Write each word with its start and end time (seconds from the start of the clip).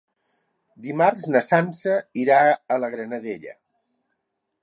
Dimarts 0.85 1.27
na 1.35 1.41
Sança 1.49 1.99
irà 2.23 2.41
a 2.49 2.79
la 2.85 2.91
Granadella. 2.97 3.57